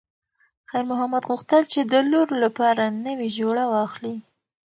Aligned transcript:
خیر 0.69 0.83
محمد 0.91 1.23
غوښتل 1.29 1.61
چې 1.73 1.79
د 1.91 1.93
لور 2.11 2.27
لپاره 2.43 2.83
نوې 3.05 3.29
جوړه 3.39 3.63
واخلي. 3.73 4.15